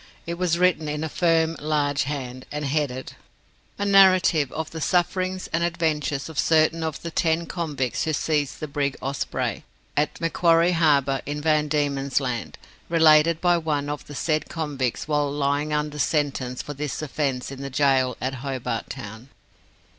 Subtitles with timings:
[0.25, 3.13] It was written in a firm, large hand, and headed
[3.77, 8.59] "A NARRATIVE OF THE SUFFERINGS AND ADVENTURES OF CERTAIN OF THE TEN CONVICTS WHO SEIZED
[8.59, 9.63] THE BRIG OSPREY,
[9.95, 12.57] AT MACQUARIE HARBOUR, IN VAN DIEMEN'S LAND,
[12.89, 17.61] RELATED BY ONE OF THE SAID CONVICTS WHILE LYING UNDER SENTENCE FOR THIS OFFENCE IN
[17.61, 19.29] THE GAOL AT HOBART TOWN."